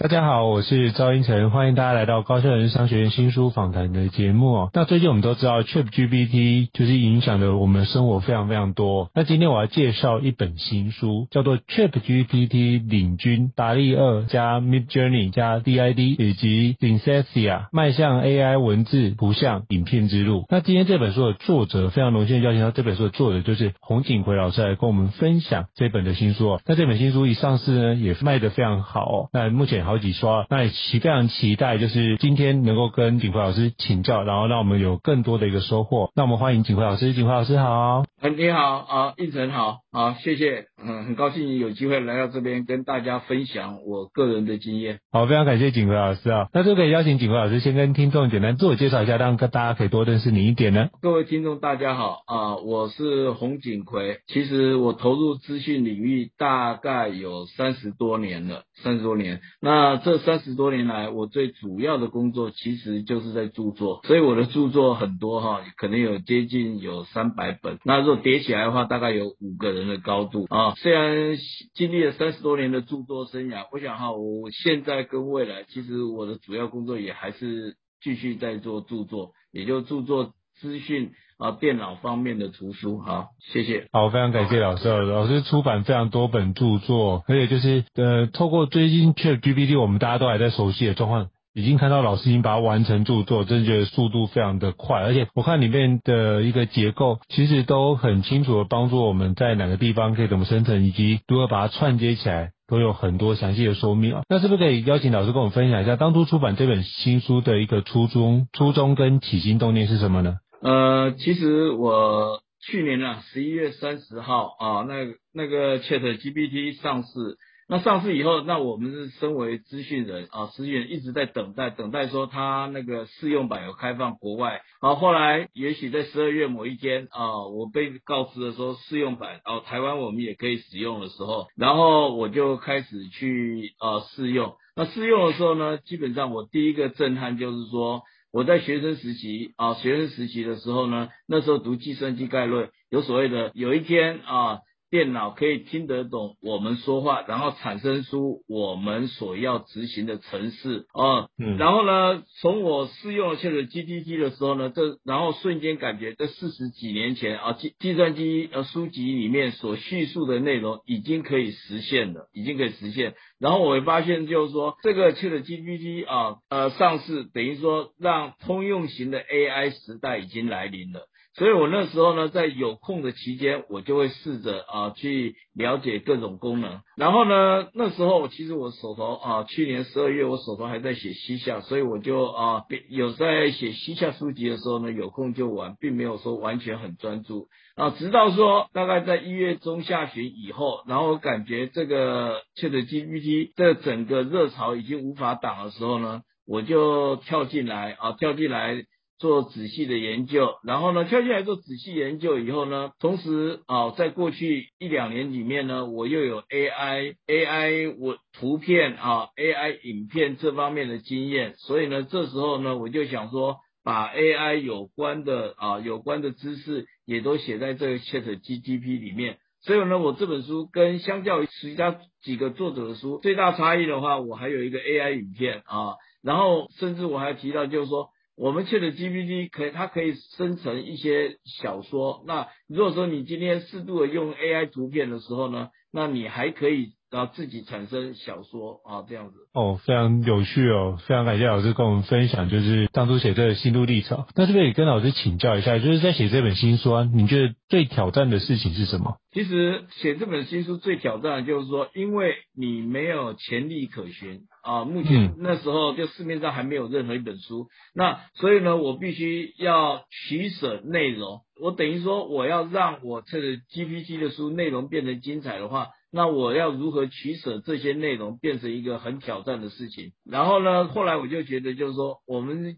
[0.00, 4.70] 大家好，我是赵英成，欢迎大家来到高校人商学院新书访谈的节目。
[4.72, 9.10] 那最近我们都知道，ChatGPT 就是影响了我们生活非常非常多。
[9.14, 20.46] 那今天我要介绍一本新书，叫做 ChatGPT 领军达利二加 Midjourney 加 DID 以及 Synthesia 迈向 AI 文字、图像、影片之路。
[20.48, 26.58] 那今天这本书的作者非常荣幸邀请到这本书的作者就是洪景奎老师来跟我们分享这本的新书。
[26.64, 29.28] 那这本新书一上市呢，也卖得非常好。
[29.34, 30.00] 那目前好。
[30.00, 36.10] 几刷，那也期非常期待，就是今天能够跟景辉老师请教，然后让我们有更多的一个收获。
[36.14, 38.04] 那我们欢迎景辉老师，景辉老师好。
[38.22, 45.00] 你好啊，应成好啊，谢谢，嗯，很高兴有机会来到这边跟大家分享我个人的经验。
[45.10, 46.46] 好，非常感谢锦魁老师啊。
[46.52, 50.90] 那就可以邀请锦魁老师先跟听众简单自我介绍一下，让大家可以多认识你一点呢。
[51.02, 54.18] 各位听众大家好啊，我是洪景奎。
[54.28, 59.40] 其实我投入资讯领域大概有三十多年了，三十多年。
[59.60, 67.80] 那这三十多年来，我最主要的工作其实就是在著作，所以我的著作很多哈，可能有接近有三百本。
[67.84, 70.74] 那如果叠起来的话，大概有五个人人的高度啊。
[70.76, 71.36] 虽然
[71.74, 83.00] 经历了三十多年的著作生涯，我想哈，我现在跟未来，其实我的主要工作也还是继续在做著作，也就著作资讯啊，电脑方面的图书。
[83.00, 83.88] 好，谢谢。
[83.92, 84.88] 好，非常感谢老师。
[84.88, 91.28] 老师出版非常多本著作，而且就是呃，透过最近 ChatGPT，我们大家都还在熟悉的状况。
[91.60, 104.22] 已经看到老师已经把它完成著作，真的觉得速度非常的快，而且我看里面的一个结构，其实都很清楚的帮助我们在哪个地方可以怎么生成，以及如何把它串接起来，都有很多详细的说明啊。
[104.28, 110.36] 那是不是可以邀请老师跟我们分享一下，当初出版这本新书的一个初衷、初衷跟起心动念是什么呢？
[110.62, 114.94] 呃，其实我去年啊，十一月三十号啊，那
[115.32, 117.38] 那个 ChatGPT 上市。
[117.70, 124.62] 那上市以后，那我们是身为资讯人啊，资讯人一直在等待，等待说他那个试用版有开放国外。
[124.80, 134.56] 好，后来也许在十二月某一天啊，我被告知了说试用版哦，台湾我们也可以使用的时候，然后我就开始去啊试用。
[134.74, 138.02] 那试用的时候呢，基本上我第一个震撼就是说，
[138.32, 144.58] 我在学生时期啊，学生时期的时候呢，那时候读计算机概论，有所谓的有一天啊。
[144.90, 151.28] 电脑可以听得懂我们说话，然后产生出我们所要执行的程式啊。
[151.38, 163.14] 嗯，然后呢，从我试用了 ChatGPT 的时候呢，这然后瞬间感觉这四十几年前啊，计计算机呃书籍里面所叙述的内容已经可以实现了，已经可以实现。
[163.38, 171.06] 然后我会发现就是说，这个 ChatGPT 啊呃上市，等于说让通用型的 AI 时代已经来临了。
[171.40, 176.82] 所以我那时候呢，在有空的期间，我就会试着啊去了解各种功能。
[176.98, 187.88] 然后呢，那时候其实我手头啊，去年十二月我手头还在写西夏，所以我就啊有在写西夏书籍的时候呢，有空就玩，并没有说完全很专注啊。
[187.88, 198.84] 直到说大概在一月中下旬以后，然后我感觉这个 ChatGPT 这整个热潮已经无法挡的时候呢，我就跳进来啊，跳进来。
[199.20, 219.36] 做仔细的研究，然后呢，跳进来做仔细研究以后呢，同时啊，在过去一两年里面呢，我又有 AI、AI 我图片啊、AI 影片这方面的经验，所以呢，这时候呢，我就想说，把 AI 有关的啊有关的知识也都写在这个 ChatGPT 里面。
[219.60, 228.08] 所以呢，我这本书跟相较于其他几个作者的书最大差异的话，我还有一个 AI 影片啊，然后甚至我还提到就是说。
[228.40, 232.24] 我们切的 GPT 可以，它可以生成一些小说。
[232.26, 239.34] 那如果说你今天适度的用 AI 图片的时候呢，那你还可以然后自己产生小说啊这样子。
[239.52, 244.24] 哦，非常有趣哦，非常感谢老师跟我们分享，就是当初写这个心路历程。
[244.36, 249.16] 那是不是也跟老师请教一下，就是在写这本新书啊，你觉得最挑战的事情是什么？
[249.32, 261.40] 其实写这本新书最挑战的就是说，因为你没有前例可循啊，目前那时候就市面上还没有任何一本书，那所以呢，我必须要取舍内容。
[261.60, 270.12] 我等于说，我要让我这个 GPT 的书内容变成精彩的话，那我要如何取舍这些内容，变成一个很挑战的事情。
[270.24, 272.76] 然后呢，后来我就觉得，就是说，我们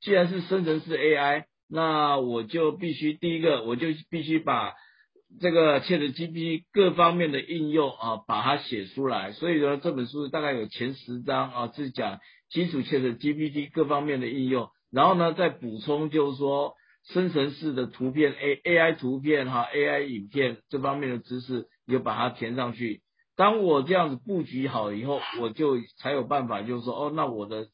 [0.00, 4.74] 既然是生成式 AI，那我就必须第一个，我就必须把
[5.40, 9.32] 这个 ChatGPT 各方面的应用啊，把它写出来。
[9.32, 12.20] 所以呢，这本书大概有前十章啊，是讲
[12.50, 16.74] 基础 ChatGPT 各方面的应用，然后呢，再补充就是说。
[17.06, 23.02] 生成式的图片 A A I 图片哈 A I 影片这方面的知识，就把它填上去。
[23.36, 27.66] 当我这样子布局好以后，我就才有办法，就是说，哦，那我的。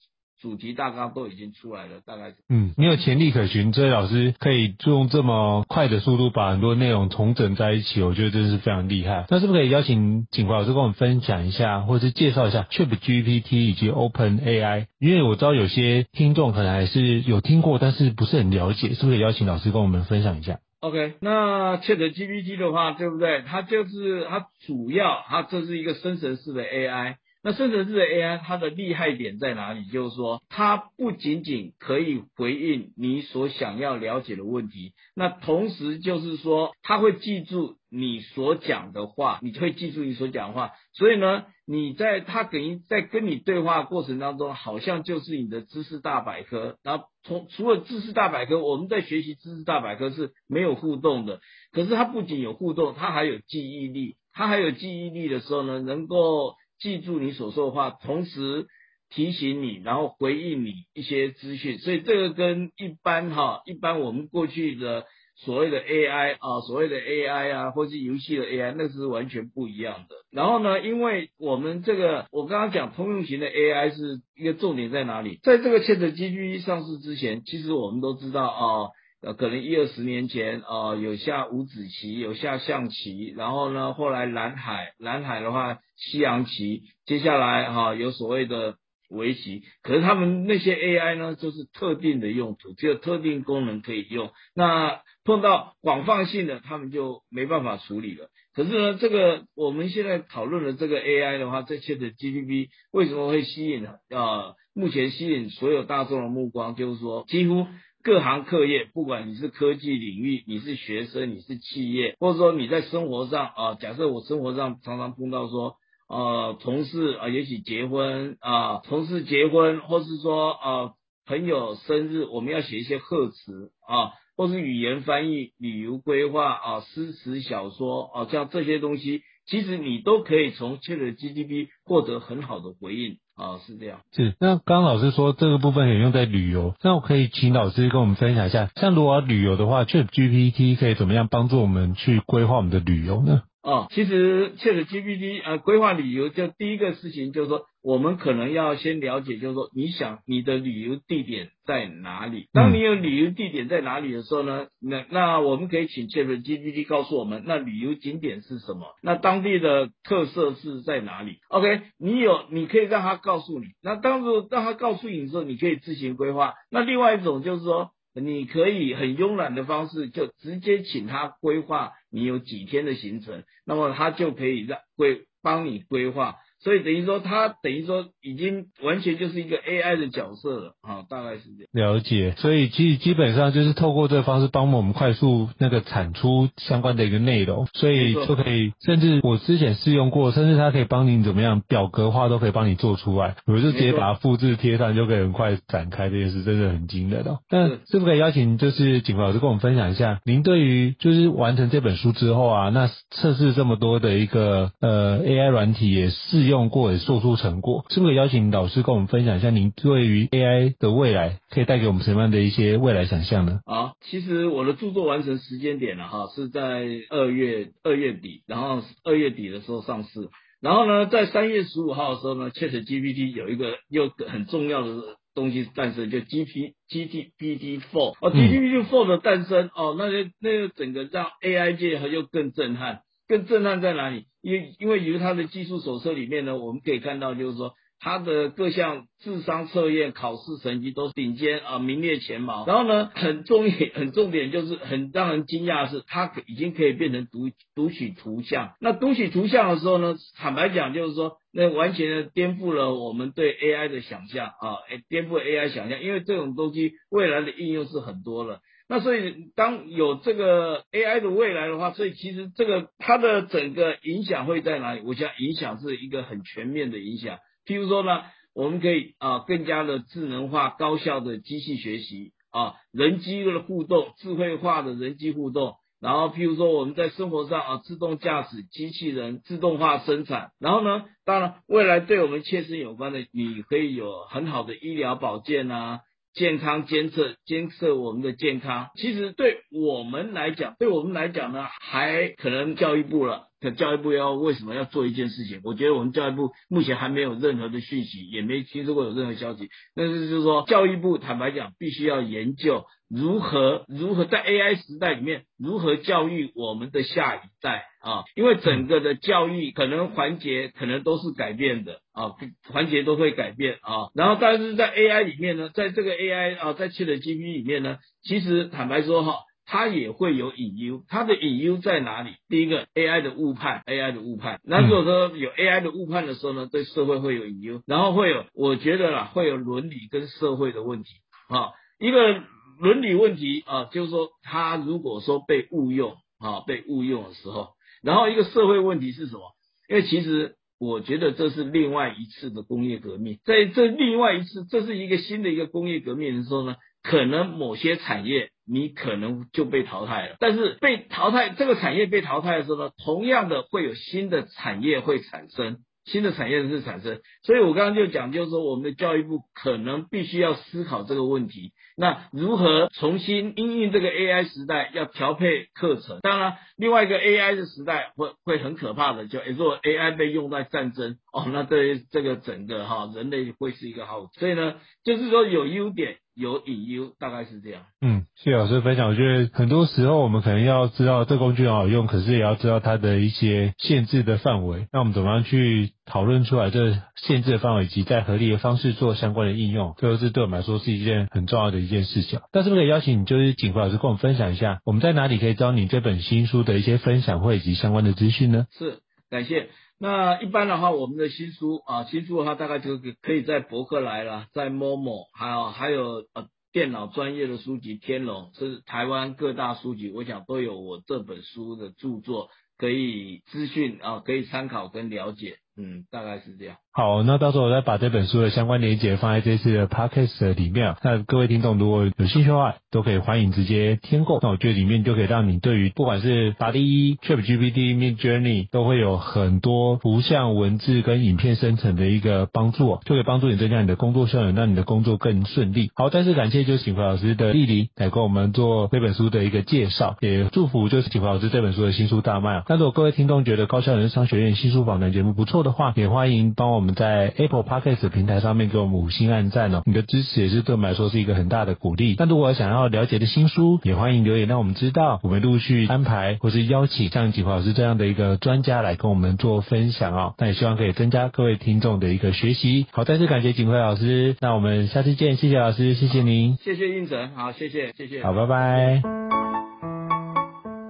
[0.42, 2.32] 主题大纲都已经出来了，大概。
[2.48, 9.26] 嗯，你有潜力可循，这位老师可以用这么快的速度把很多内容重整在一起，我觉得真是非常厉害。
[9.28, 14.86] 那是不是可以邀请景华老师跟我们分享一下，或者是介绍一下 ChatGPT 以及 OpenAI？
[14.98, 23.42] 因为我知道有些听众可能还是有听过，但是不是很了解，是不是可以邀请老师跟我们分享一下？OK，那 ChatGPT 的话，对不对？
[23.46, 27.16] 它就是它主要，它这是一个生成式的 AI。
[27.42, 29.86] 那生成式的 AI 它的厉害点在哪里？
[29.86, 40.72] 就是说，它不仅仅可以回应你所想要了解的问题，那同时就是说，它会记住你所讲的话，你会记住你所讲的话。
[40.92, 46.76] 所以呢，你在它等于在跟你对话过程当中，好像就是你的知识大百科。
[46.82, 51.40] 然后从除了知识大百科，我们在学习知识大百科是没有互动的。
[51.72, 54.16] 可是它不仅有互动，它还有记忆力。
[54.34, 56.54] 它还有记忆力的时候呢，能够。
[56.80, 58.66] 记住你所说的话，同时
[59.10, 65.04] 提醒你，然后回应你一些资讯，所以这个跟一般哈，一般我们过去的
[65.36, 70.14] 所谓的 AI 啊，所谓的 AI 啊，或是游戏的 AI，那是完全不一样的。
[70.30, 75.38] 然后呢，因为我们这个我刚刚讲通用型的 AI 是一个重点在哪里？
[75.42, 78.90] 在这个 ChatGPT 上市之前，其实我们都知道啊。
[79.22, 88.76] 呃，可能一二十年前，呃，有下五子棋，有下象棋，然后呢，后来蓝海，蓝海的话，西洋棋，接下来哈、有所谓的
[89.10, 98.28] 围棋，可是他们那些 AI 呢，就是特定的用途，只有特定功能可以用，那碰到广泛性的，他们就没办法处理了。
[98.54, 104.56] 可是呢，这个我们现在讨论的这个 AI 的话，这 ChatGPT 为什么会吸引、呃？
[104.72, 107.66] 目前吸引所有大众的目光，就是说几乎。
[108.02, 115.74] 各行各业，不管你是科技领域，你是学生，你是企业，或者说你在生活上啊，假设我生活上常常碰到说，
[116.08, 120.92] 呃，同事啊，也许结婚啊，同事结婚，或是说啊，
[121.26, 133.18] 朋友生日，我们要写一些贺词啊，或是语言翻译、旅游规划啊、诗词小说啊，像这些东西，其实你都可以从 ChatGPT 获得很好的回应。
[133.40, 134.00] 哦，是这样。
[134.12, 143.42] 是，那刚刚老师说这个部分也用在旅游，那我可以请老师跟我们分享一下，像如果要旅游的话，ChatGPT 可以怎么样帮助我们去规划我们的旅游呢？
[143.62, 147.66] 哦，其实 ChatGPT 呃，规划旅游就第一个事情就是说。
[147.82, 152.46] 我们可能要先了解，就是说，你想你的旅游地点在哪里？
[152.52, 158.94] 当你有旅游地点在哪里的时候呢，那那我们可以请 ChatGPT 告诉我们，那旅游景点是什么？
[159.02, 163.68] 那当地的特色是在哪里？OK，你有，你可以让他告诉你。
[163.82, 166.52] 那当时让他告诉你的时候，你可以自行规划。
[166.70, 176.36] 那另外一种就是说，你可以很慵懒的方式，就直接请他规划你有几天的行程，那么他就可以让规帮你规划。
[176.62, 181.94] 所以等于说，它等于说已经完全就是一个 AI 的角色了啊，大概是这样。
[181.94, 197.38] 了解，所以基基本上就是透过这个方式帮我们快速那个产出相关的一个内容，所以就可以，甚至我之前试用过，甚至它可以帮你怎么样表格化都可以帮你做出来，我就直接把它复制贴上就可以很快展开这件事，真的很惊人哦。
[197.48, 206.49] 那是不是可以邀请就是景华老师跟我们分享一下，您对于就是完成这本书之后啊，那测试这么多的一个呃 AI 软体也试。
[206.50, 213.60] 用过也做出成果，是不是可以邀请老师跟我们分享一下，您对于 AI 的未来可以带给我们什么样的一些未来想象呢？
[213.64, 220.28] 啊，其实我的著作完成时间点了哈，是在二月二月底，然后二月底的时候上市，
[220.60, 233.02] 然后呢，在三月十五号的时候呢，ChatGPT 有一个又很重要的东西诞生，就 GPT GPT Four 哦，GPT Four 的诞生哦，那就那个整个让 AI 界又更震撼。
[233.28, 234.24] 更震撼在哪里？
[234.42, 237.74] 因为因为由他的技术手册里面呢，我们可以看到，就是说。
[238.02, 242.64] 他的各项智商测验、考试成绩都是顶尖啊，名列前茅。
[242.66, 248.72] 然后呢，很重点、 很重点就是很让人惊讶的是，他已经可以变成读读取图像。
[248.80, 254.78] 那读取图像的时候呢，坦白讲就是说，那完全的颠覆了我们对 AI 的想象啊，
[255.10, 256.00] 颠覆 AI 想象。
[256.00, 258.60] 因为这种东西未来的应用是很多了。
[258.92, 265.02] 那所以当有这个 AI 的未来的话，所以其实这个它的整个影响会在哪里？
[265.06, 267.38] 我想影响是一个很全面的影响。
[267.64, 275.74] 譬如说呢，我们可以啊更加的智能化、高效的机器学习啊，人机的互动、智慧化的人机互动。
[276.00, 280.50] 然后譬如说我们在生活上啊，自动驾驶机器人、自动化生产。
[280.58, 286.00] 然后呢，当然未来对我们切身有关的，你可以有很好的医疗保健啊，
[286.32, 288.90] 健康监测监测我们的健康。
[288.96, 293.49] 其实对我们来讲，对我们来讲呢，还可能教育部了。
[293.60, 295.60] 可教育部要为什么要做一件事情？
[295.64, 299.68] 我觉得我们教育部目前还没有任何的讯息，也没听说过有任何消息。
[299.94, 312.32] 但是就是说，教育部坦白讲，必须要研究如何如何在 AI 时代里面如何教育我们的下一代啊，因为整个的教育可能环节可能都是改变的啊，
[312.72, 314.08] 环节都会改变啊。
[314.14, 319.34] 然后但是在 AI 里面呢，在这个 AI 啊，在 ChatGPT 里面呢，其实坦白说哈。
[319.72, 322.32] 它也会有隐忧，它的隐忧在哪里？
[322.48, 324.60] 第一个，AI 的误判，AI 的误判。
[324.64, 331.10] 那如果说有 AI 的误判的时候呢，对社会会有隐忧，然后会有，我觉得啦，会有伦理跟社会的问题
[331.48, 331.70] 啊。
[332.00, 332.42] 一个
[332.80, 337.68] 伦理问题啊，就是说它如果说被误用啊，被误用的时候，
[338.02, 339.52] 然后一个社会问题是什么？
[339.88, 346.74] 因为其实我觉得这是另外一次的工业革命，在这另外一次，这是一个新的一个工业革命的时候呢，
[347.04, 348.50] 可能某些产业。
[348.70, 366.20] 你可能就被淘汰了，但是被淘汰这个产业被淘汰的时候呢，同样的会有新的产业会产生，新的产业是产生，所以我刚刚就讲，就是说我们的教育部可能必须要思考这个问题，那如何重新因应这个 AI 时代要调配课程？
[366.22, 376.18] 当然，另外一个 AI 的时代会会很可怕的，就如果 AI 被用在战争哦，那对于这个整个哈人类会是一个好，所以呢，就是说有优点。
[376.34, 377.82] 有隐忧，大概是这样。
[378.00, 379.08] 嗯，谢谢老师分享。
[379.08, 384.86] 我觉得很多时候我们可能要知道这工具很好用，可是也要知道它的一些限制的范围。
[384.92, 392.40] 那我们怎么样去讨论出来这限制的范围，以及在合理的方式做相关的应用，这个是对我们来说是一件很重要的一件事情。
[392.52, 398.66] 那是不是可以邀请你，就是景福老师跟我们分享一下，我们在哪里可以找你这本新书的一些分享会以及相关的资讯呢？
[398.78, 399.68] 是，感谢。
[400.02, 416.78] 那一般的话，我们的新书啊，新书的话大概就可以在博客来了，在 Momo，还有还有呃电脑专业的书籍天龙，是台湾各大书籍，我想都有我这本书的著作可以资讯啊，可以参考跟了解，嗯，大概是这样。
[417.00, 420.96] 好，那到时候我再把这本书的相关链接放在这次的 podcast 里面。
[421.02, 424.38] 那各位听众如果有兴趣的话，都可以欢迎直接添购。
[424.42, 435.90] 那我觉得里面就可以让你对于不管是达利、ChatGPT、Midjourney 都会有很多图像、文字跟影片生成的一个帮助，就可以帮助你增加你的工作效率，让你的工作更顺利。
[435.94, 442.62] 好，再次感谢就是景福老师的莅临来跟我们做这本书的一个介绍，也祝福就是景福老师这本书的新书大卖。
[442.68, 446.80] 那如果各位听众觉得高校人商学院新书访谈节目不错的话，也欢迎帮我。
[446.80, 452.16] 们们在 Apple Podcast 平台上面给我们五星按赞哦，你的支持也是对我们来说是一个很大的鼓励。
[452.18, 460.34] 那如果想要了解的新书，也欢迎留言让我们知道，我们陆续安排或是邀请像景辉老师这样的一个专家来跟我们做分享哦。
[460.38, 462.86] 那也希望可以增加各位听众的一个学习。
[462.92, 469.02] 好，再次感谢景辉老师，那我们下次见，谢谢老师，谢谢您，谢谢胤丞，好，谢谢，谢谢，好，拜拜。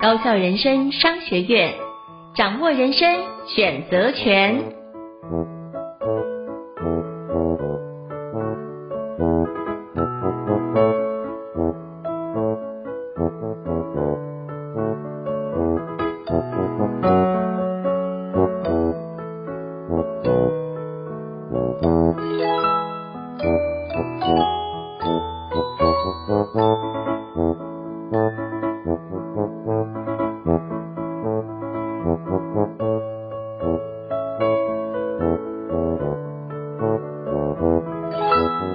[0.00, 1.74] 高校人生商学院，
[2.34, 3.06] 掌握人生
[3.46, 5.59] 选择权。
[9.20, 9.59] Thank you.